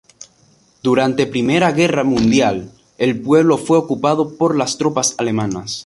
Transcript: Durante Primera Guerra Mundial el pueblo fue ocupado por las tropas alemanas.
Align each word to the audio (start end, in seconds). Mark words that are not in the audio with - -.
Durante 0.81 1.27
Primera 1.27 1.71
Guerra 1.73 2.03
Mundial 2.03 2.71
el 2.97 3.21
pueblo 3.21 3.59
fue 3.59 3.77
ocupado 3.77 4.35
por 4.35 4.55
las 4.57 4.79
tropas 4.79 5.13
alemanas. 5.19 5.79